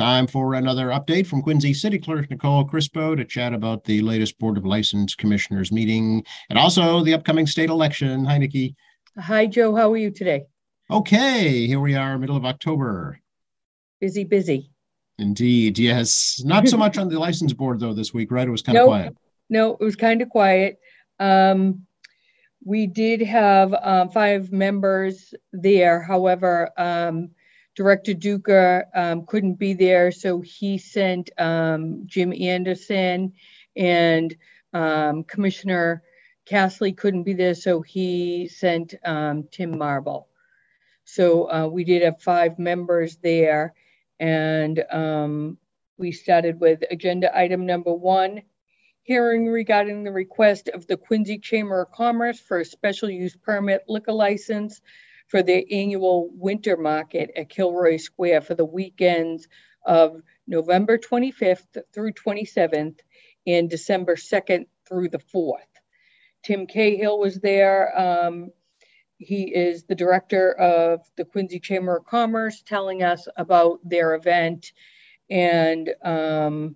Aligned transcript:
Time 0.00 0.26
for 0.26 0.54
another 0.54 0.86
update 0.86 1.26
from 1.26 1.42
Quincy 1.42 1.74
City 1.74 1.98
Clerk 1.98 2.30
Nicole 2.30 2.64
Crispo 2.64 3.14
to 3.14 3.22
chat 3.22 3.52
about 3.52 3.84
the 3.84 4.00
latest 4.00 4.38
Board 4.38 4.56
of 4.56 4.64
License 4.64 5.14
Commissioners 5.14 5.70
meeting 5.70 6.24
and 6.48 6.58
also 6.58 7.04
the 7.04 7.12
upcoming 7.12 7.46
state 7.46 7.68
election. 7.68 8.24
Hi, 8.24 8.38
Nikki. 8.38 8.74
Hi, 9.18 9.44
Joe. 9.44 9.76
How 9.76 9.92
are 9.92 9.98
you 9.98 10.10
today? 10.10 10.44
Okay, 10.90 11.66
here 11.66 11.80
we 11.80 11.96
are, 11.96 12.16
middle 12.16 12.34
of 12.34 12.46
October. 12.46 13.20
Busy, 14.00 14.24
busy. 14.24 14.70
Indeed, 15.18 15.78
yes. 15.78 16.40
Not 16.46 16.66
so 16.66 16.78
much 16.78 16.96
on 16.96 17.10
the 17.10 17.18
license 17.18 17.52
board 17.52 17.78
though 17.78 17.92
this 17.92 18.14
week, 18.14 18.30
right? 18.30 18.48
It 18.48 18.50
was 18.50 18.62
kind 18.62 18.78
of 18.78 18.86
quiet. 18.86 19.14
No, 19.50 19.72
it 19.72 19.84
was 19.84 19.96
kind 19.96 20.22
of 20.22 20.30
quiet. 20.30 20.78
Um, 21.18 21.84
we 22.64 22.86
did 22.86 23.20
have 23.20 23.74
um, 23.74 24.08
five 24.08 24.50
members 24.50 25.34
there. 25.52 26.00
However, 26.00 26.70
um, 26.78 27.32
Director 27.74 28.14
Duca 28.14 28.84
um, 28.94 29.26
couldn't 29.26 29.54
be 29.54 29.74
there, 29.74 30.10
so 30.10 30.40
he 30.40 30.78
sent 30.78 31.30
um, 31.38 32.02
Jim 32.06 32.32
Anderson 32.32 33.32
and 33.76 34.36
um, 34.72 35.24
Commissioner 35.24 36.02
Castley 36.46 36.92
couldn't 36.92 37.22
be 37.22 37.32
there, 37.32 37.54
so 37.54 37.80
he 37.80 38.48
sent 38.48 38.94
um, 39.04 39.44
Tim 39.52 39.78
Marble. 39.78 40.28
So 41.04 41.50
uh, 41.50 41.66
we 41.66 41.84
did 41.84 42.02
have 42.02 42.20
five 42.20 42.58
members 42.58 43.16
there, 43.16 43.74
and 44.18 44.84
um, 44.90 45.58
we 45.96 46.12
started 46.12 46.60
with 46.60 46.82
agenda 46.90 47.36
item 47.36 47.66
number 47.66 47.92
one, 47.92 48.42
hearing 49.02 49.46
regarding 49.46 50.02
the 50.02 50.12
request 50.12 50.68
of 50.68 50.86
the 50.86 50.96
Quincy 50.96 51.38
Chamber 51.38 51.82
of 51.82 51.92
Commerce 51.92 52.40
for 52.40 52.60
a 52.60 52.64
special 52.64 53.10
use 53.10 53.36
permit 53.36 53.84
liquor 53.88 54.12
license 54.12 54.80
for 55.30 55.42
their 55.44 55.62
annual 55.70 56.28
winter 56.32 56.76
market 56.76 57.30
at 57.36 57.48
Kilroy 57.48 57.98
Square 57.98 58.40
for 58.42 58.56
the 58.56 58.64
weekends 58.64 59.46
of 59.86 60.20
November 60.48 60.98
25th 60.98 61.78
through 61.94 62.12
27th 62.12 62.98
and 63.46 63.70
December 63.70 64.16
2nd 64.16 64.66
through 64.88 65.08
the 65.08 65.20
4th. 65.32 65.54
Tim 66.42 66.66
Cahill 66.66 67.18
was 67.18 67.36
there. 67.36 67.98
Um, 67.98 68.50
he 69.18 69.44
is 69.54 69.84
the 69.84 69.94
director 69.94 70.52
of 70.52 71.08
the 71.16 71.24
Quincy 71.24 71.60
Chamber 71.60 71.98
of 71.98 72.06
Commerce, 72.06 72.62
telling 72.62 73.04
us 73.04 73.28
about 73.36 73.78
their 73.84 74.14
event. 74.14 74.72
And 75.30 75.90
um, 76.02 76.74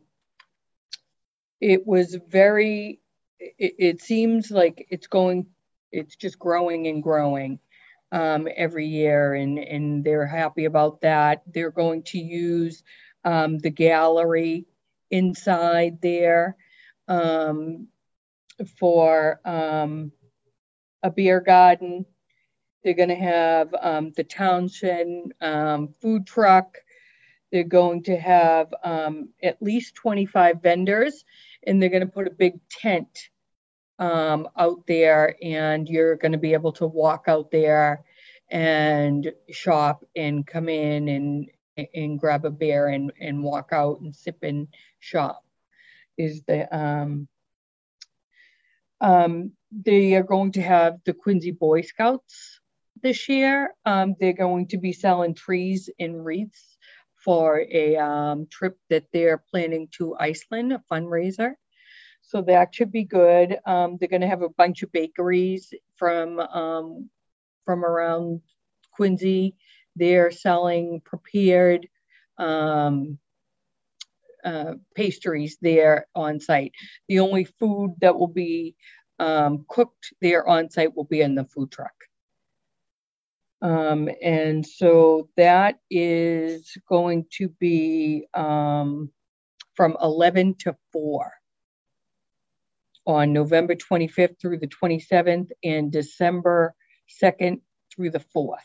it 1.61 1.85
was 1.85 2.17
very, 2.29 3.01
it, 3.41 3.75
it, 3.79 4.03
seems 4.03 4.53
like 4.53 4.87
it's 4.91 5.09
going, 5.09 5.47
it's 5.91 6.15
just 6.15 6.39
growing 6.39 6.87
and 6.87 7.03
growing 7.03 7.59
um, 8.15 8.47
every 8.57 8.87
year, 8.87 9.35
and, 9.35 9.59
and 9.59 10.05
they're 10.05 10.27
happy 10.27 10.67
about 10.67 11.01
that. 11.01 11.43
They're 11.53 11.73
going 11.73 12.05
to 12.05 12.19
use 12.19 12.85
um, 13.25 13.59
the 13.59 13.71
gallery 13.71 14.67
inside 15.11 16.01
there 16.01 16.57
um, 17.09 17.89
for 18.79 19.41
um, 19.45 20.13
a 21.03 21.11
beer 21.11 21.41
garden. 21.41 22.07
They're 22.85 22.95
going 22.95 23.09
to 23.09 23.17
have 23.17 23.75
um, 23.81 24.13
the 24.13 24.23
township 24.23 25.09
um, 25.41 25.89
food 26.01 26.25
truck. 26.25 26.79
They're 27.51 27.65
going 27.65 28.05
to 28.05 28.17
have 28.17 28.73
at 29.43 29.61
least 29.61 29.97
25 29.97 30.63
vendors, 30.63 31.25
and 31.67 31.83
they're 31.83 31.89
going 31.89 32.07
to 32.07 32.13
put 32.13 32.29
a 32.29 32.31
big 32.31 32.61
tent 32.69 33.31
um, 33.99 34.49
out 34.57 34.87
there 34.87 35.37
and 35.43 35.89
you're 35.89 36.17
going 36.17 36.33
to 36.33 36.39
be 36.39 36.53
able 36.53 36.73
to 36.73 36.87
walk 36.87 37.25
out 37.29 37.51
there 37.51 38.05
and 38.51 39.33
shop 39.51 40.05
and 40.17 40.47
come 40.47 40.69
in 40.69 41.09
and 41.09 41.51
and 41.95 42.21
grab 42.21 42.45
a 42.45 42.51
beer 42.51 42.89
and 42.89 43.13
and 43.21 43.43
walk 43.43 43.71
out 43.73 44.01
and 44.01 44.15
sip 44.15 44.39
and 44.43 44.69
shop 45.01 45.43
is 46.17 46.43
the 46.45 46.77
um 46.77 47.27
um 49.01 49.51
they 49.73 50.15
are 50.15 50.23
going 50.23 50.53
to 50.53 50.63
have 50.63 50.99
the 51.05 51.13
Quincy 51.13 51.51
Boy 51.51 51.83
Scouts 51.83 52.61
this 53.03 53.29
year. 53.29 53.75
Um, 53.85 54.15
they're 54.21 54.33
going 54.33 54.69
to 54.69 54.79
be 54.79 54.93
selling 54.93 55.35
trees 55.35 55.91
and 55.99 56.25
wreaths 56.25 56.79
for 57.17 57.65
a 57.71 57.97
um, 57.97 58.47
trip 58.47 58.79
that 58.91 59.07
they're 59.13 59.43
planning 59.51 59.89
to 59.99 60.17
Iceland, 60.19 60.73
a 60.73 60.83
fundraiser. 60.91 61.55
So 62.27 62.43
that 62.43 62.75
should 62.75 62.91
be 62.91 63.05
good. 63.05 63.59
Um, 63.67 63.97
they're 63.99 64.09
going 64.09 64.23
to 64.23 64.29
have 64.29 64.43
a 64.43 64.49
bunch 64.49 64.83
of 64.83 64.93
bakeries 64.93 65.73
from 65.97 66.41
um, 66.41 67.11
from 67.65 67.85
around 67.85 68.41
Quincy. 68.93 69.55
They're 69.97 70.31
selling 70.31 71.01
prepared 71.05 71.87
um, 72.39 73.19
uh, 74.45 74.75
pastries 74.95 75.59
there 75.61 76.07
on 76.15 76.41
site. 76.41 76.73
The 77.09 77.21
only 77.21 77.45
food 77.45 77.95
that 78.01 78.19
will 78.19 78.29
be 78.29 78.75
um, 79.19 79.65
cooked 79.69 80.13
there 80.21 80.47
on 80.49 80.71
site 80.71 80.97
will 80.97 81.05
be 81.05 81.21
in 81.21 81.35
the 81.35 81.45
food 81.45 81.71
truck. 81.71 81.95
Um, 83.63 84.11
and 84.23 84.67
so 84.67 85.29
that 85.37 85.79
is 85.91 86.77
going 86.89 87.27
to 87.39 87.49
be 87.49 88.27
um, 88.35 89.11
from 89.75 89.97
11 90.03 90.57
to 90.61 90.77
4 90.93 91.33
on 93.07 93.33
November 93.33 93.75
25th 93.75 94.41
through 94.41 94.59
the 94.59 94.69
27th 94.69 95.51
and 95.63 95.93
December 95.93 96.75
2nd 97.23 97.61
through 97.95 98.11
the 98.11 98.25
4th. 98.35 98.57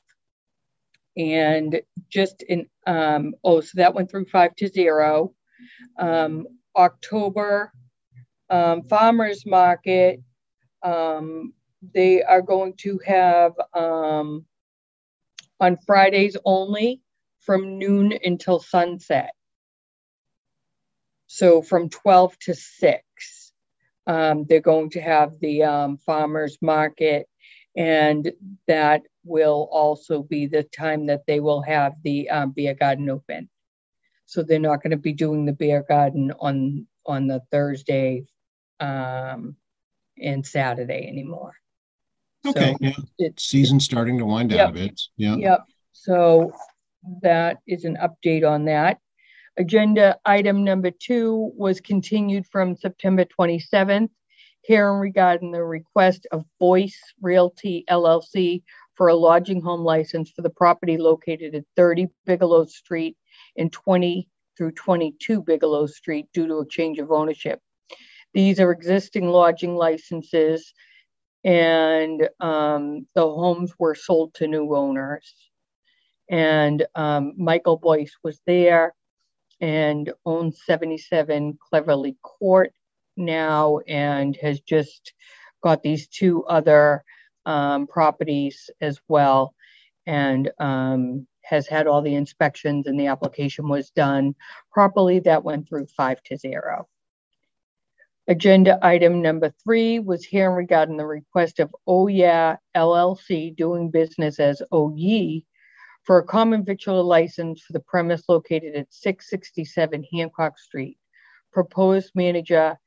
And 1.17 1.81
just 2.09 2.43
in, 2.43 2.67
um, 2.87 3.33
oh, 3.43 3.61
so 3.61 3.71
that 3.75 3.93
went 3.93 4.09
through 4.09 4.25
five 4.25 4.55
to 4.55 4.67
zero. 4.67 5.33
Um, 5.97 6.47
October 6.75 7.73
um, 8.49 8.83
Farmers 8.83 9.45
Market, 9.45 10.21
um, 10.81 11.53
they 11.93 12.23
are 12.23 12.41
going 12.41 12.73
to 12.77 12.99
have 13.05 13.53
um, 13.73 14.45
on 15.59 15.77
Fridays 15.85 16.37
only 16.45 17.01
from 17.41 17.77
noon 17.77 18.13
until 18.23 18.59
sunset. 18.59 19.31
So 21.27 21.61
from 21.61 21.89
12 21.89 22.37
to 22.39 22.53
6. 22.53 23.03
Um, 24.09 24.45
they're 24.45 24.59
going 24.59 24.89
to 24.91 25.01
have 25.01 25.39
the 25.39 25.63
um, 25.63 25.97
farmers 25.97 26.57
market, 26.63 27.29
and 27.77 28.31
that 28.67 29.03
will 29.23 29.69
also 29.71 30.23
be 30.23 30.47
the 30.47 30.63
time 30.63 31.05
that 31.05 31.27
they 31.27 31.39
will 31.39 31.61
have 31.61 31.93
the 32.03 32.27
um, 32.31 32.49
beer 32.51 32.73
garden 32.73 33.07
open. 33.11 33.49
So 34.25 34.41
they're 34.41 34.57
not 34.57 34.81
going 34.81 34.91
to 34.91 34.97
be 34.97 35.13
doing 35.13 35.45
the 35.45 35.53
beer 35.53 35.85
garden 35.87 36.33
on 36.39 36.87
on 37.05 37.27
the 37.27 37.41
Thursday 37.51 38.25
um, 38.79 39.55
and 40.17 40.45
Saturday 40.45 41.07
anymore. 41.07 41.53
Okay, 42.47 42.71
so 42.71 42.77
yeah. 42.79 42.93
It's 43.19 43.43
season 43.43 43.79
starting 43.79 44.17
to 44.17 44.25
wind 44.25 44.49
down 44.49 44.57
yep, 44.57 44.69
a 44.69 44.73
bit. 44.73 45.01
Yeah. 45.17 45.35
Yep. 45.35 45.59
So 45.93 46.51
that 47.21 47.57
is 47.67 47.85
an 47.85 47.97
update 48.01 48.49
on 48.49 48.65
that. 48.65 48.97
Agenda 49.59 50.17
item 50.23 50.63
number 50.63 50.89
two 50.89 51.51
was 51.53 51.81
continued 51.81 52.45
from 52.45 52.77
September 52.77 53.25
27th, 53.25 54.09
hearing 54.61 54.99
regarding 54.99 55.51
the 55.51 55.61
request 55.61 56.25
of 56.31 56.45
Boyce 56.61 56.97
Realty 57.21 57.83
LLC 57.89 58.63
for 58.95 59.09
a 59.09 59.15
lodging 59.15 59.61
home 59.61 59.81
license 59.81 60.31
for 60.31 60.43
the 60.43 60.49
property 60.49 60.95
located 60.97 61.55
at 61.55 61.65
30 61.75 62.07
Bigelow 62.25 62.67
Street 62.67 63.17
and 63.57 63.69
20 63.69 64.29
through 64.57 64.71
22 64.71 65.41
Bigelow 65.41 65.87
Street 65.87 66.27
due 66.33 66.47
to 66.47 66.59
a 66.59 66.67
change 66.69 66.97
of 66.97 67.11
ownership. 67.11 67.59
These 68.33 68.61
are 68.61 68.71
existing 68.71 69.27
lodging 69.27 69.75
licenses, 69.75 70.73
and 71.43 72.29
um, 72.39 73.05
the 73.13 73.23
homes 73.23 73.73
were 73.77 73.95
sold 73.95 74.35
to 74.35 74.47
new 74.47 74.73
owners. 74.73 75.35
And 76.29 76.87
um, 76.95 77.33
Michael 77.35 77.75
Boyce 77.75 78.15
was 78.23 78.39
there 78.45 78.93
and 79.61 80.11
owns 80.25 80.61
77 80.65 81.57
Cleverly 81.69 82.17
Court 82.21 82.73
now 83.17 83.79
and 83.87 84.35
has 84.37 84.59
just 84.61 85.13
got 85.61 85.83
these 85.83 86.07
two 86.07 86.45
other 86.45 87.03
um, 87.45 87.87
properties 87.87 88.69
as 88.81 88.99
well 89.07 89.53
and 90.05 90.51
um, 90.59 91.27
has 91.43 91.67
had 91.67 91.87
all 91.87 92.01
the 92.01 92.15
inspections 92.15 92.87
and 92.87 92.99
the 92.99 93.07
application 93.07 93.67
was 93.67 93.89
done 93.89 94.35
properly. 94.71 95.19
That 95.19 95.43
went 95.43 95.67
through 95.67 95.87
five 95.87 96.21
to 96.23 96.37
zero. 96.37 96.87
Agenda 98.27 98.77
item 98.83 99.23
number 99.23 99.51
three 99.63 99.97
was 99.97 100.23
here 100.23 100.51
regarding 100.51 100.97
the 100.97 101.05
request 101.05 101.59
of 101.59 101.75
Oh 101.87 102.07
Yeah 102.07 102.57
LLC 102.75 103.55
doing 103.55 103.89
business 103.89 104.39
as 104.39 104.61
Oh 104.71 104.95
for 106.09 106.19
a 106.19 106.25
common 106.25 106.65
victual 106.65 107.05
license 107.05 107.61
for 107.63 107.73
the 107.73 107.81
premise 107.81 108.23
located 108.29 108.75
at 108.75 108.93
667 108.93 110.05
Hancock 110.13 110.59
Street. 110.59 110.99
Proposed 111.53 112.11
manager 112.15 112.77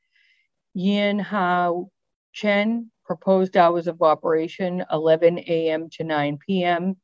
Yin 0.75 1.19
Hao 1.19 1.89
Chen, 2.33 2.91
proposed 3.05 3.57
hours 3.57 3.87
of 3.87 4.03
operation 4.03 4.85
11 4.91 5.39
a.m. 5.39 5.89
to 5.93 6.05
9 6.05 6.39
p.m. 6.47 6.97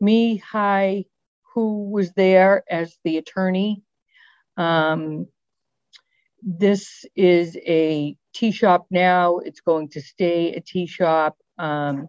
Mi 0.00 0.38
Hai, 0.38 1.06
who 1.54 1.90
was 1.90 2.12
there 2.14 2.64
as 2.70 2.98
the 3.04 3.18
attorney 3.18 3.82
Um, 4.58 5.28
this 6.42 7.06
is 7.16 7.58
a 7.66 8.16
tea 8.34 8.52
shop 8.52 8.86
now. 8.90 9.38
It's 9.38 9.62
going 9.62 9.90
to 9.90 10.02
stay 10.02 10.54
a 10.54 10.62
tea 10.62 10.86
shop. 10.88 11.38
Um, 11.58 12.08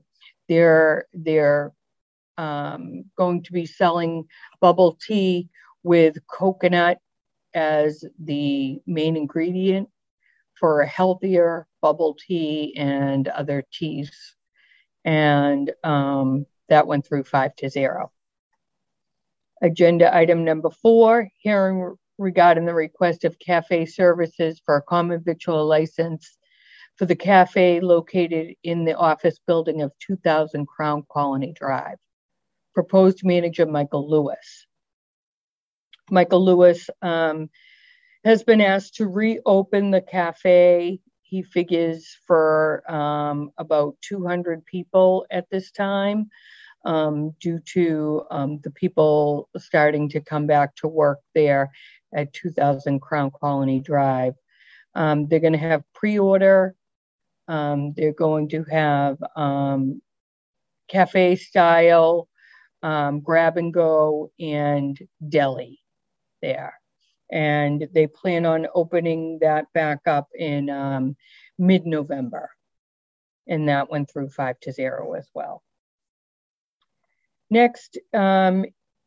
they're 1.13 1.75
um, 2.38 3.06
going 3.18 3.44
to 3.44 3.54
be 3.54 3.66
selling 3.66 4.26
bubble 4.60 4.98
tea 5.02 5.50
with 5.84 6.18
coconut 6.28 6.98
as 7.54 8.04
the 8.20 8.82
main 8.86 9.16
ingredient 9.16 9.90
for 10.60 10.82
a 10.82 10.88
healthier 10.88 11.68
bubble 11.82 12.16
tea 12.16 12.74
and 12.76 13.28
other 13.28 13.64
teas. 13.72 14.36
And 15.04 15.72
um, 15.84 16.46
that 16.70 16.88
went 16.88 17.06
through 17.06 17.26
five 17.26 17.56
to 17.58 17.70
zero. 17.70 18.12
Agenda 19.62 20.16
item 20.16 20.44
number 20.44 20.70
four, 20.70 21.30
hearing 21.38 21.96
regarding 22.18 22.66
the 22.66 22.74
request 22.74 23.24
of 23.24 23.40
cafe 23.40 23.86
services 23.86 24.62
for 24.66 24.78
a 24.78 24.82
common 24.82 25.22
victual 25.24 25.66
license 25.66 26.38
for 26.96 27.06
the 27.06 27.16
cafe 27.16 27.80
located 27.80 28.56
in 28.64 28.86
the 28.86 28.96
office 28.96 29.40
building 29.46 29.82
of 29.82 29.92
2000 30.00 30.66
Crown 30.68 31.04
Colony 31.12 31.54
Drive. 31.54 31.98
Proposed 32.75 33.25
manager 33.25 33.66
Michael 33.66 34.07
Lewis. 34.07 34.68
Michael 36.12 36.44
Lewis 36.45 36.89
um, 37.01 37.50
has 38.24 38.44
been 38.44 38.62
asked 38.62 38.95
to 38.95 39.07
reopen 39.07 39.92
the 39.92 40.01
cafe. 40.01 41.00
He 41.22 41.42
figures 41.42 42.18
for 42.27 42.83
um, 42.92 43.51
about 43.57 43.95
200 44.01 44.66
people 44.66 45.25
at 45.31 45.50
this 45.50 45.72
time 45.72 46.30
um, 46.83 47.33
due 47.39 47.60
to 47.74 48.24
um, 48.30 48.60
the 48.63 48.72
people 48.72 49.50
starting 49.57 50.10
to 50.10 50.22
come 50.22 50.45
back 50.45 50.75
to 50.75 50.88
work 50.88 51.19
there 51.33 51.72
at 52.13 52.33
2000 52.33 53.00
Crown 53.00 53.31
Colony 53.39 53.80
Drive. 53.80 54.36
Um, 54.94 55.27
they're 55.27 55.39
going 55.39 55.54
to 55.54 55.60
have 55.60 55.83
pre 55.94 56.19
order, 56.19 56.75
um, 57.48 57.94
they're 57.94 58.13
going 58.13 58.50
to 58.50 58.63
have 58.66 59.18
um, 59.36 60.01
cafe 60.88 61.36
style, 61.36 62.27
um, 62.86 63.20
grab 63.20 63.58
and 63.58 63.74
go, 63.74 64.32
and 64.40 65.00
deli 65.28 65.80
there. 66.44 66.76
And 67.32 67.88
they 67.92 68.06
plan 68.06 68.46
on 68.46 68.68
opening 68.76 69.40
that 69.42 69.66
back 69.74 70.02
up 70.06 70.28
in 70.36 70.70
um, 70.70 71.16
mid 71.58 71.88
November. 71.88 72.52
And 73.48 73.70
that 73.70 73.90
went 73.90 74.12
through 74.12 74.30
five 74.30 74.60
to 74.62 74.72
zero 74.72 75.14
as 75.14 75.28
well. 75.34 75.64
Next 77.50 77.98
um, 78.14 78.66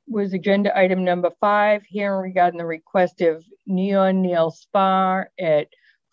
was 0.09 0.33
agenda 0.35 0.77
item 0.77 1.05
number 1.05 1.31
five, 1.41 1.85
hearing 1.87 2.21
regarding 2.21 2.59
the 2.59 2.67
request 2.67 3.21
of 3.21 3.45
Neon 3.65 4.23
Nail 4.23 4.51
Spa 4.51 5.23
at 5.39 5.69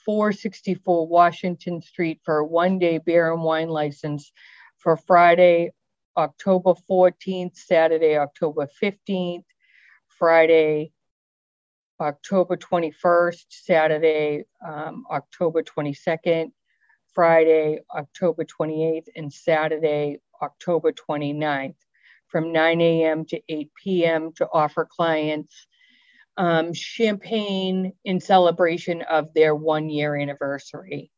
464 0.06 1.08
Washington 1.08 1.82
Street 1.82 2.22
for 2.24 2.38
a 2.38 2.46
one-day 2.46 3.00
beer 3.00 3.34
and 3.34 3.42
wine 3.42 3.70
license 3.70 4.32
for 4.78 4.98
Friday, 4.98 5.72
October 6.18 6.74
14th, 6.90 7.56
Saturday, 7.56 8.18
October 8.18 8.68
15th, 8.82 9.44
Friday, 10.08 10.92
October 12.00 12.58
21st, 12.58 13.46
Saturday, 13.50 14.44
um, 14.66 15.06
October 15.12 15.64
22nd, 15.64 16.52
Friday, 17.14 17.80
October 17.96 18.44
28th, 18.44 19.08
and 19.16 19.32
Saturday, 19.32 20.20
October 20.42 20.92
29th 20.92 21.76
from 22.28 22.52
9 22.52 22.82
a.m. 22.82 23.26
to 23.26 23.42
8 23.48 23.72
p.m. 23.82 24.32
to 24.34 24.48
offer 24.52 24.86
clients 24.86 25.68
um, 26.38 26.74
champagne 26.74 27.94
in 28.04 28.20
celebration 28.20 29.02
of 29.04 29.34
their 29.34 29.56
one 29.56 29.90
year 29.90 30.16
anniversary. 30.16 31.12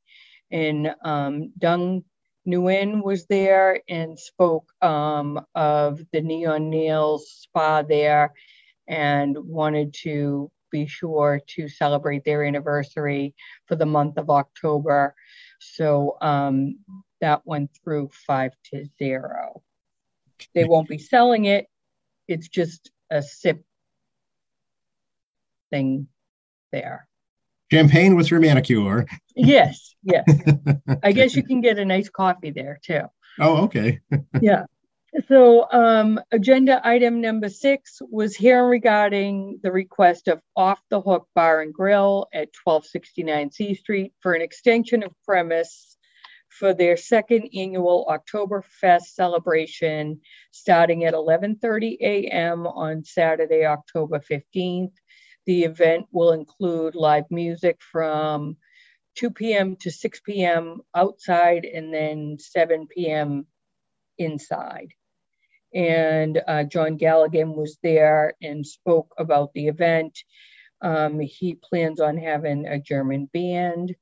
And 0.51 0.93
um, 1.03 1.53
Dung 1.57 2.03
Nguyen 2.47 3.03
was 3.03 3.25
there 3.25 3.81
and 3.89 4.17
spoke 4.17 4.71
um, 4.81 5.45
of 5.53 6.01
the 6.13 6.21
Neon 6.21 6.69
Nails 6.69 7.29
spa 7.29 7.81
there 7.81 8.33
and 8.87 9.37
wanted 9.37 9.93
to 10.03 10.49
be 10.71 10.87
sure 10.87 11.41
to 11.47 11.67
celebrate 11.67 12.23
their 12.23 12.45
anniversary 12.45 13.35
for 13.65 13.75
the 13.75 13.85
month 13.85 14.17
of 14.17 14.29
October. 14.29 15.13
So 15.59 16.17
um, 16.21 16.79
that 17.21 17.41
went 17.45 17.71
through 17.83 18.09
five 18.25 18.53
to 18.71 18.85
zero. 18.97 19.61
They 20.53 20.65
won't 20.65 20.87
be 20.87 20.99
selling 20.99 21.45
it. 21.45 21.67
It's 22.27 22.47
just 22.47 22.91
a 23.09 23.21
sip 23.21 23.63
thing 25.69 26.07
there. 26.71 27.06
Champagne 27.71 28.15
with 28.15 28.31
your 28.31 28.39
manicure. 28.39 29.05
Yes, 29.35 29.95
yes. 30.03 30.25
I 31.03 31.11
guess 31.11 31.35
you 31.35 31.43
can 31.43 31.61
get 31.61 31.77
a 31.79 31.85
nice 31.85 32.09
coffee 32.09 32.51
there 32.51 32.79
too. 32.81 33.01
Oh, 33.39 33.63
okay. 33.63 33.99
yeah. 34.41 34.65
So, 35.27 35.67
um, 35.71 36.19
agenda 36.31 36.81
item 36.83 37.21
number 37.21 37.49
six 37.49 38.01
was 38.11 38.35
here 38.35 38.65
regarding 38.67 39.59
the 39.63 39.71
request 39.71 40.27
of 40.27 40.41
Off 40.55 40.81
the 40.89 41.01
Hook 41.01 41.27
Bar 41.33 41.61
and 41.61 41.73
Grill 41.73 42.27
at 42.33 42.49
1269 42.63 43.51
Sea 43.51 43.73
Street 43.73 44.13
for 44.21 44.33
an 44.33 44.41
extension 44.41 45.03
of 45.03 45.11
premise 45.25 45.97
for 46.49 46.73
their 46.73 46.97
second 46.97 47.49
annual 47.55 48.05
Oktoberfest 48.09 49.13
celebration 49.13 50.19
starting 50.51 51.05
at 51.05 51.13
11:30 51.13 51.97
a.m. 52.01 52.67
on 52.67 53.03
Saturday, 53.03 53.65
October 53.65 54.19
15th. 54.19 54.93
The 55.47 55.63
event 55.63 56.07
will 56.11 56.33
include 56.33 56.93
live 56.93 57.31
music 57.31 57.79
from 57.81 58.57
2 59.15 59.31
p.m. 59.31 59.77
to 59.77 59.89
6 59.89 60.19
p.m. 60.19 60.81
outside 60.93 61.63
and 61.65 61.93
then 61.93 62.37
7 62.37 62.87
p.m. 62.87 63.47
inside. 64.17 64.89
And 65.73 66.41
uh, 66.47 66.63
John 66.65 66.97
Galligan 66.97 67.55
was 67.55 67.77
there 67.81 68.33
and 68.41 68.67
spoke 68.67 69.13
about 69.17 69.53
the 69.53 69.67
event. 69.67 70.19
Um, 70.81 71.19
he 71.19 71.55
plans 71.55 72.01
on 72.01 72.17
having 72.17 72.67
a 72.67 72.79
German 72.79 73.29
band 73.33 73.95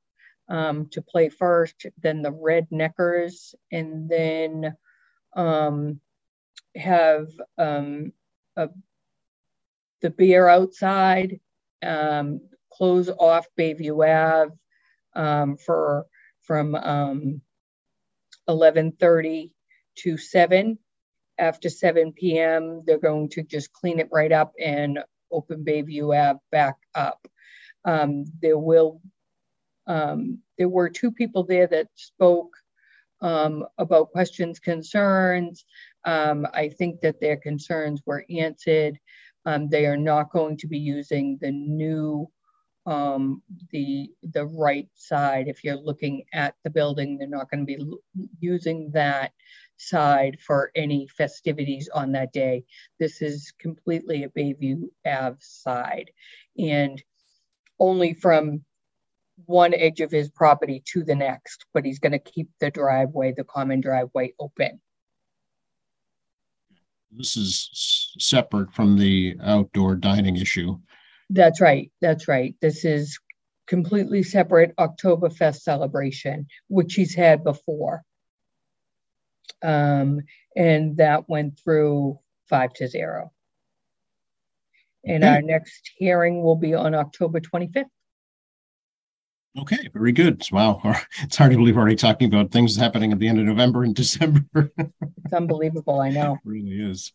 um, 0.48 0.88
to 0.90 1.00
play 1.00 1.28
first, 1.28 1.86
then 2.02 2.22
the 2.22 2.32
Redneckers, 2.32 3.54
and 3.70 4.08
then 4.08 4.76
um, 5.34 6.00
have 6.74 7.28
um, 7.56 8.12
a, 8.56 8.68
the 10.02 10.10
beer 10.10 10.48
outside, 10.48 11.40
um, 11.82 12.40
close 12.72 13.08
off 13.08 13.46
Bayview 13.58 14.06
Ave 14.06 14.52
um, 15.14 15.56
for 15.56 16.06
from 16.42 16.72
11:30 18.48 19.44
um, 19.44 19.50
to 19.96 20.16
7. 20.16 20.78
After 21.38 21.68
7 21.68 22.12
p.m., 22.12 22.82
they're 22.86 22.98
going 22.98 23.28
to 23.30 23.42
just 23.42 23.72
clean 23.72 23.98
it 23.98 24.08
right 24.10 24.32
up 24.32 24.54
and 24.58 25.00
open 25.30 25.64
Bayview 25.64 26.16
Ave 26.16 26.38
back 26.50 26.76
up. 26.94 27.26
Um, 27.84 28.24
there 28.40 28.58
will 28.58 29.00
um, 29.86 30.40
there 30.58 30.68
were 30.68 30.88
two 30.88 31.12
people 31.12 31.44
there 31.44 31.66
that 31.66 31.88
spoke 31.94 32.56
um, 33.20 33.66
about 33.78 34.10
questions, 34.10 34.58
concerns. 34.58 35.64
Um, 36.04 36.46
I 36.52 36.68
think 36.68 37.00
that 37.00 37.20
their 37.20 37.36
concerns 37.36 38.02
were 38.04 38.24
answered. 38.30 38.98
Um, 39.46 39.68
they 39.68 39.86
are 39.86 39.96
not 39.96 40.30
going 40.30 40.56
to 40.58 40.66
be 40.66 40.78
using 40.78 41.38
the 41.40 41.52
new, 41.52 42.28
um, 42.84 43.42
the 43.70 44.10
the 44.22 44.46
right 44.46 44.88
side. 44.94 45.48
If 45.48 45.64
you're 45.64 45.76
looking 45.76 46.24
at 46.34 46.54
the 46.64 46.70
building, 46.70 47.16
they're 47.16 47.28
not 47.28 47.50
going 47.50 47.66
to 47.66 47.66
be 47.66 47.78
using 48.40 48.90
that 48.92 49.32
side 49.78 50.38
for 50.44 50.70
any 50.74 51.06
festivities 51.08 51.88
on 51.94 52.12
that 52.12 52.32
day. 52.32 52.64
This 52.98 53.22
is 53.22 53.52
completely 53.60 54.24
a 54.24 54.28
Bayview 54.30 54.88
Ave 55.06 55.36
side, 55.40 56.10
and 56.58 57.02
only 57.78 58.14
from 58.14 58.64
one 59.44 59.74
edge 59.74 60.00
of 60.00 60.10
his 60.10 60.30
property 60.30 60.82
to 60.86 61.04
the 61.04 61.14
next, 61.14 61.66
but 61.74 61.84
he's 61.84 61.98
going 61.98 62.12
to 62.12 62.18
keep 62.18 62.48
the 62.58 62.70
driveway, 62.70 63.32
the 63.32 63.44
common 63.44 63.80
driveway 63.80 64.32
open. 64.40 64.80
This 67.16 67.36
is 67.36 68.12
separate 68.18 68.72
from 68.72 68.98
the 68.98 69.36
outdoor 69.42 69.94
dining 69.96 70.36
issue. 70.36 70.78
That's 71.30 71.60
right. 71.60 71.90
That's 72.00 72.28
right. 72.28 72.54
This 72.60 72.84
is 72.84 73.18
completely 73.66 74.22
separate 74.22 74.76
Oktoberfest 74.76 75.60
celebration, 75.62 76.46
which 76.68 76.94
he's 76.94 77.14
had 77.14 77.42
before. 77.42 78.02
Um, 79.62 80.20
and 80.56 80.96
that 80.98 81.28
went 81.28 81.58
through 81.58 82.18
five 82.48 82.72
to 82.74 82.88
zero. 82.88 83.32
And 85.04 85.24
okay. 85.24 85.34
our 85.34 85.42
next 85.42 85.92
hearing 85.96 86.42
will 86.42 86.56
be 86.56 86.74
on 86.74 86.94
October 86.94 87.40
25th. 87.40 87.84
Okay, 89.58 89.88
very 89.94 90.12
good. 90.12 90.42
Wow, 90.52 90.80
it's 91.22 91.36
hard 91.36 91.52
to 91.52 91.56
believe 91.56 91.76
we're 91.76 91.82
already 91.82 91.96
talking 91.96 92.32
about 92.32 92.50
things 92.50 92.76
happening 92.76 93.12
at 93.12 93.18
the 93.18 93.26
end 93.26 93.38
of 93.38 93.46
November 93.46 93.84
and 93.84 93.94
December. 93.94 94.70
it's 94.76 95.32
unbelievable, 95.32 96.00
I 96.00 96.10
know. 96.10 96.34
It 96.44 96.48
really 96.48 96.80
is. 96.90 97.12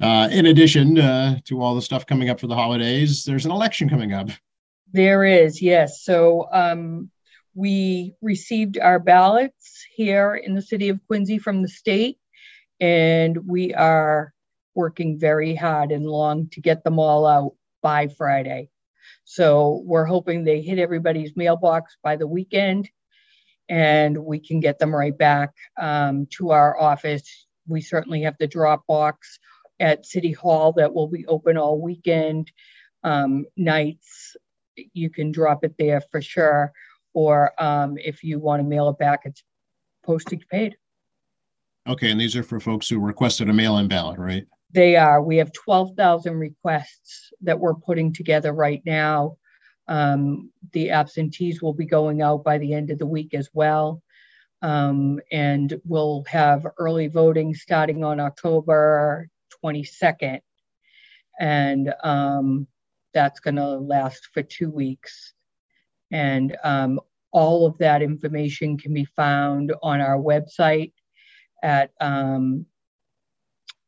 Uh, 0.00 0.28
in 0.30 0.46
addition 0.46 0.98
uh, 0.98 1.38
to 1.44 1.60
all 1.60 1.74
the 1.74 1.82
stuff 1.82 2.06
coming 2.06 2.28
up 2.28 2.38
for 2.38 2.46
the 2.46 2.54
holidays, 2.54 3.24
there's 3.24 3.46
an 3.46 3.50
election 3.50 3.88
coming 3.88 4.12
up. 4.12 4.28
There 4.92 5.24
is, 5.24 5.60
yes. 5.60 6.02
So 6.04 6.48
um, 6.52 7.10
we 7.54 8.14
received 8.22 8.78
our 8.78 8.98
ballots 8.98 9.84
here 9.94 10.34
in 10.34 10.54
the 10.54 10.62
city 10.62 10.88
of 10.88 11.00
Quincy 11.06 11.38
from 11.38 11.62
the 11.62 11.68
state, 11.68 12.18
and 12.78 13.36
we 13.48 13.74
are 13.74 14.32
working 14.74 15.18
very 15.18 15.54
hard 15.54 15.90
and 15.92 16.06
long 16.06 16.48
to 16.50 16.60
get 16.60 16.84
them 16.84 16.98
all 16.98 17.26
out 17.26 17.54
by 17.82 18.06
Friday. 18.06 18.70
So 19.30 19.82
we're 19.84 20.06
hoping 20.06 20.42
they 20.42 20.62
hit 20.62 20.78
everybody's 20.78 21.36
mailbox 21.36 21.98
by 22.02 22.16
the 22.16 22.26
weekend 22.26 22.88
and 23.68 24.16
we 24.16 24.40
can 24.40 24.58
get 24.58 24.78
them 24.78 24.94
right 24.94 25.16
back 25.16 25.52
um, 25.78 26.26
to 26.38 26.50
our 26.50 26.80
office. 26.80 27.46
We 27.66 27.82
certainly 27.82 28.22
have 28.22 28.36
the 28.38 28.46
drop 28.46 28.86
box 28.86 29.38
at 29.80 30.06
City 30.06 30.32
Hall 30.32 30.72
that 30.78 30.94
will 30.94 31.08
be 31.08 31.26
open 31.26 31.58
all 31.58 31.78
weekend. 31.78 32.50
Um, 33.04 33.44
nights, 33.54 34.34
you 34.94 35.10
can 35.10 35.30
drop 35.30 35.62
it 35.62 35.74
there 35.78 36.00
for 36.10 36.22
sure. 36.22 36.72
Or 37.12 37.52
um, 37.62 37.98
if 37.98 38.24
you 38.24 38.38
want 38.38 38.62
to 38.62 38.66
mail 38.66 38.88
it 38.88 38.96
back, 38.96 39.20
it's 39.26 39.44
postage 40.06 40.48
paid. 40.50 40.74
Okay, 41.86 42.10
and 42.10 42.18
these 42.18 42.34
are 42.34 42.42
for 42.42 42.60
folks 42.60 42.88
who 42.88 42.98
requested 42.98 43.50
a 43.50 43.52
mail-in 43.52 43.88
ballot, 43.88 44.18
right? 44.18 44.46
They 44.72 44.96
are. 44.96 45.22
We 45.22 45.38
have 45.38 45.52
12,000 45.52 46.34
requests 46.34 47.32
that 47.40 47.58
we're 47.58 47.74
putting 47.74 48.12
together 48.12 48.52
right 48.52 48.82
now. 48.84 49.36
Um, 49.86 50.50
the 50.72 50.90
absentees 50.90 51.62
will 51.62 51.72
be 51.72 51.86
going 51.86 52.20
out 52.20 52.44
by 52.44 52.58
the 52.58 52.74
end 52.74 52.90
of 52.90 52.98
the 52.98 53.06
week 53.06 53.32
as 53.32 53.48
well. 53.54 54.02
Um, 54.60 55.20
and 55.32 55.80
we'll 55.84 56.24
have 56.28 56.66
early 56.78 57.06
voting 57.06 57.54
starting 57.54 58.04
on 58.04 58.20
October 58.20 59.28
22nd. 59.64 60.40
And 61.40 61.94
um, 62.02 62.66
that's 63.14 63.40
going 63.40 63.56
to 63.56 63.78
last 63.78 64.28
for 64.34 64.42
two 64.42 64.70
weeks. 64.70 65.32
And 66.10 66.56
um, 66.64 67.00
all 67.32 67.66
of 67.66 67.78
that 67.78 68.02
information 68.02 68.76
can 68.76 68.92
be 68.92 69.04
found 69.04 69.72
on 69.82 70.00
our 70.00 70.18
website 70.18 70.92
at 71.62 71.92
um, 72.00 72.66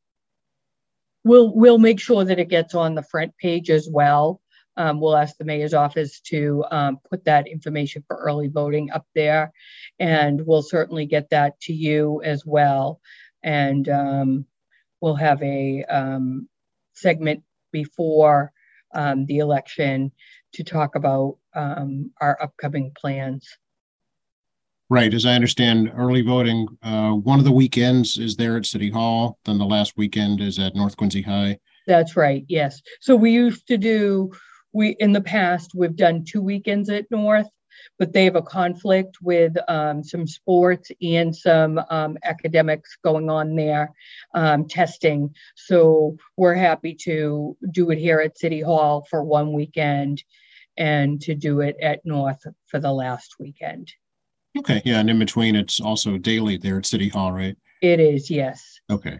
We'll, 1.23 1.53
we'll 1.53 1.77
make 1.77 1.99
sure 1.99 2.23
that 2.23 2.39
it 2.39 2.49
gets 2.49 2.75
on 2.75 2.95
the 2.95 3.03
front 3.03 3.37
page 3.37 3.69
as 3.69 3.87
well. 3.91 4.41
Um, 4.77 4.99
we'll 4.99 5.17
ask 5.17 5.37
the 5.37 5.45
mayor's 5.45 5.73
office 5.73 6.21
to 6.21 6.63
um, 6.71 6.99
put 7.09 7.25
that 7.25 7.47
information 7.47 8.03
for 8.07 8.17
early 8.17 8.47
voting 8.47 8.89
up 8.91 9.05
there, 9.13 9.51
and 9.99 10.41
we'll 10.45 10.61
certainly 10.61 11.05
get 11.05 11.29
that 11.31 11.59
to 11.61 11.73
you 11.73 12.21
as 12.23 12.45
well. 12.45 13.01
And 13.43 13.87
um, 13.89 14.45
we'll 15.01 15.15
have 15.15 15.41
a 15.43 15.83
um, 15.83 16.47
segment 16.93 17.43
before 17.71 18.53
um, 18.93 19.25
the 19.25 19.39
election 19.39 20.11
to 20.53 20.63
talk 20.63 20.95
about 20.95 21.37
um, 21.55 22.11
our 22.21 22.41
upcoming 22.41 22.91
plans. 22.95 23.47
Right. 24.89 25.13
As 25.13 25.25
I 25.25 25.35
understand, 25.35 25.91
early 25.95 26.21
voting, 26.21 26.67
uh, 26.83 27.11
one 27.11 27.39
of 27.39 27.45
the 27.45 27.51
weekends 27.51 28.17
is 28.17 28.35
there 28.35 28.57
at 28.57 28.65
City 28.65 28.89
Hall, 28.89 29.37
then 29.45 29.57
the 29.57 29.65
last 29.65 29.93
weekend 29.95 30.41
is 30.41 30.59
at 30.59 30.75
North 30.75 30.97
Quincy 30.97 31.21
High. 31.21 31.57
That's 31.87 32.17
right. 32.17 32.43
Yes. 32.49 32.81
So 32.99 33.15
we 33.15 33.31
used 33.31 33.67
to 33.67 33.77
do, 33.77 34.31
we 34.73 34.97
in 34.99 35.13
the 35.13 35.21
past, 35.21 35.71
we've 35.73 35.95
done 35.95 36.25
two 36.25 36.41
weekends 36.41 36.89
at 36.89 37.09
North, 37.09 37.47
but 37.99 38.13
they 38.13 38.25
have 38.25 38.35
a 38.35 38.41
conflict 38.41 39.17
with 39.21 39.55
um, 39.67 40.03
some 40.03 40.27
sports 40.27 40.91
and 41.01 41.35
some 41.35 41.79
um, 41.89 42.17
academics 42.23 42.97
going 43.03 43.29
on 43.29 43.55
there, 43.55 43.91
um, 44.33 44.67
testing. 44.67 45.33
So 45.55 46.17
we're 46.37 46.55
happy 46.55 46.93
to 47.01 47.57
do 47.71 47.91
it 47.91 47.97
here 47.97 48.19
at 48.19 48.37
City 48.37 48.61
Hall 48.61 49.05
for 49.09 49.23
one 49.23 49.53
weekend 49.53 50.23
and 50.77 51.21
to 51.21 51.35
do 51.35 51.61
it 51.61 51.75
at 51.81 52.05
North 52.05 52.45
for 52.67 52.79
the 52.79 52.91
last 52.91 53.35
weekend. 53.39 53.91
Okay, 54.57 54.81
yeah, 54.83 54.99
and 54.99 55.09
in 55.09 55.19
between, 55.19 55.55
it's 55.55 55.79
also 55.79 56.17
daily 56.17 56.57
there 56.57 56.77
at 56.77 56.85
City 56.85 57.07
Hall, 57.07 57.31
right? 57.31 57.55
It 57.81 57.99
is, 57.99 58.29
yes. 58.29 58.79
Okay. 58.89 59.19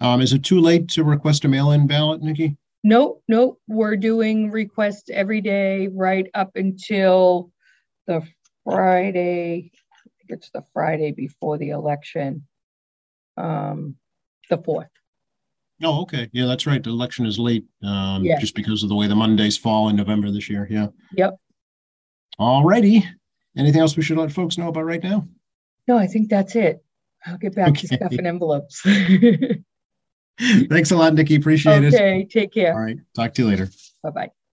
Um, 0.00 0.20
is 0.20 0.32
it 0.32 0.44
too 0.44 0.60
late 0.60 0.88
to 0.90 1.04
request 1.04 1.44
a 1.44 1.48
mail-in 1.48 1.86
ballot, 1.86 2.22
Nikki? 2.22 2.56
No, 2.82 3.20
no, 3.28 3.58
we're 3.68 3.96
doing 3.96 4.50
requests 4.50 5.10
every 5.10 5.40
day 5.40 5.88
right 5.88 6.26
up 6.34 6.50
until 6.56 7.50
the 8.10 8.26
Friday. 8.64 9.70
I 9.72 10.08
think 10.18 10.30
it's 10.30 10.50
the 10.50 10.62
Friday 10.72 11.12
before 11.12 11.58
the 11.58 11.70
election, 11.70 12.46
um, 13.36 13.94
the 14.48 14.58
fourth. 14.58 14.88
Oh, 15.82 16.02
okay. 16.02 16.28
Yeah, 16.32 16.46
that's 16.46 16.66
right. 16.66 16.82
The 16.82 16.90
election 16.90 17.24
is 17.24 17.38
late, 17.38 17.64
um, 17.84 18.24
Yeah. 18.24 18.38
just 18.40 18.54
because 18.56 18.82
of 18.82 18.88
the 18.88 18.94
way 18.96 19.06
the 19.06 19.14
Mondays 19.14 19.56
fall 19.56 19.88
in 19.88 19.96
November 19.96 20.30
this 20.30 20.50
year. 20.50 20.66
Yeah. 20.70 20.88
Yep. 21.16 21.36
All 22.38 22.64
righty. 22.64 23.04
Anything 23.56 23.80
else 23.80 23.96
we 23.96 24.02
should 24.02 24.18
let 24.18 24.32
folks 24.32 24.58
know 24.58 24.68
about 24.68 24.84
right 24.84 25.02
now? 25.02 25.26
No, 25.88 25.96
I 25.96 26.06
think 26.06 26.28
that's 26.28 26.54
it. 26.56 26.84
I'll 27.26 27.38
get 27.38 27.54
back 27.54 27.74
to 27.74 27.86
Okay. 27.86 27.96
stuffing 27.96 28.26
envelopes. 28.26 28.80
Thanks 30.68 30.90
a 30.90 30.96
lot, 30.96 31.14
Nikki. 31.14 31.36
Appreciate 31.36 31.84
it. 31.84 31.94
okay, 31.94 32.26
take 32.30 32.52
care. 32.52 32.72
All 32.74 32.80
right. 32.80 32.98
Talk 33.14 33.34
to 33.34 33.42
you 33.42 33.48
later. 33.48 33.68
Bye 34.02 34.10
bye. 34.10 34.30